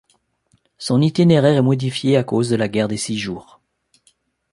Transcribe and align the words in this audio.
Son 0.79 0.99
itinéraire 1.03 1.57
est 1.57 1.61
modifié 1.61 2.17
à 2.17 2.23
cause 2.23 2.49
de 2.49 2.55
la 2.55 2.67
guerre 2.67 2.87
des 2.87 2.97
Six 2.97 3.19
Jours. 3.19 3.61